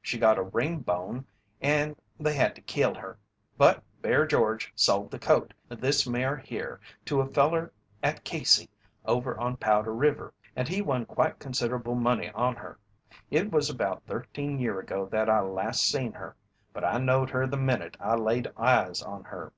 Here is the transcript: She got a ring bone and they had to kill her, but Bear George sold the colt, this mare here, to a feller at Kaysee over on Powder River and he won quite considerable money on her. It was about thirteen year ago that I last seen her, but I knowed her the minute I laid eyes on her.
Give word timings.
She 0.00 0.16
got 0.16 0.38
a 0.38 0.44
ring 0.44 0.78
bone 0.78 1.26
and 1.60 1.96
they 2.16 2.34
had 2.34 2.54
to 2.54 2.60
kill 2.62 2.94
her, 2.94 3.18
but 3.58 3.82
Bear 4.00 4.24
George 4.26 4.70
sold 4.76 5.10
the 5.10 5.18
colt, 5.18 5.52
this 5.68 6.06
mare 6.06 6.36
here, 6.36 6.78
to 7.06 7.20
a 7.20 7.26
feller 7.26 7.72
at 8.00 8.22
Kaysee 8.24 8.68
over 9.04 9.36
on 9.40 9.56
Powder 9.56 9.92
River 9.92 10.32
and 10.54 10.68
he 10.68 10.82
won 10.82 11.04
quite 11.04 11.40
considerable 11.40 11.96
money 11.96 12.30
on 12.30 12.54
her. 12.54 12.78
It 13.28 13.50
was 13.50 13.68
about 13.68 14.04
thirteen 14.06 14.60
year 14.60 14.78
ago 14.78 15.06
that 15.06 15.28
I 15.28 15.40
last 15.40 15.82
seen 15.82 16.12
her, 16.12 16.36
but 16.72 16.84
I 16.84 16.98
knowed 16.98 17.30
her 17.30 17.48
the 17.48 17.56
minute 17.56 17.96
I 17.98 18.14
laid 18.14 18.52
eyes 18.56 19.02
on 19.02 19.24
her. 19.24 19.52